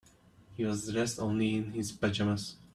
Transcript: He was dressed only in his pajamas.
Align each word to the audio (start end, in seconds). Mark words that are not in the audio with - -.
He 0.55 0.65
was 0.65 0.91
dressed 0.91 1.19
only 1.19 1.53
in 1.57 1.73
his 1.73 1.91
pajamas. 1.91 2.55